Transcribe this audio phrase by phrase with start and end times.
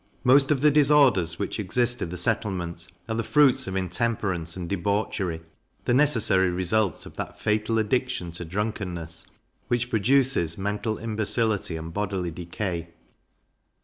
[0.23, 4.67] Most of the disorders which exist in the settlement are the fruits of intemperance and
[4.67, 5.43] debauchery,
[5.85, 9.27] the necessary result of that fatal addiction to drunkenness,
[9.67, 12.89] which produces mental imbecility and bodily decay.